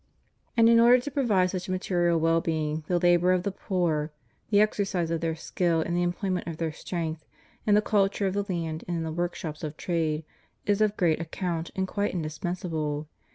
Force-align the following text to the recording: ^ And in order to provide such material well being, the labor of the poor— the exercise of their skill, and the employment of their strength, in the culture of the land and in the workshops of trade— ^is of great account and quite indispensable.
^ 0.01 0.03
And 0.57 0.67
in 0.67 0.79
order 0.79 0.97
to 0.99 1.11
provide 1.11 1.51
such 1.51 1.69
material 1.69 2.19
well 2.19 2.41
being, 2.41 2.83
the 2.87 2.97
labor 2.97 3.33
of 3.33 3.43
the 3.43 3.51
poor— 3.51 4.11
the 4.49 4.59
exercise 4.59 5.11
of 5.11 5.21
their 5.21 5.35
skill, 5.35 5.81
and 5.83 5.95
the 5.95 6.01
employment 6.01 6.47
of 6.47 6.57
their 6.57 6.71
strength, 6.73 7.23
in 7.67 7.75
the 7.75 7.83
culture 7.83 8.25
of 8.25 8.33
the 8.33 8.41
land 8.51 8.83
and 8.87 8.97
in 8.97 9.03
the 9.03 9.11
workshops 9.11 9.63
of 9.63 9.77
trade— 9.77 10.23
^is 10.65 10.81
of 10.81 10.97
great 10.97 11.21
account 11.21 11.69
and 11.75 11.87
quite 11.87 12.15
indispensable. 12.15 13.09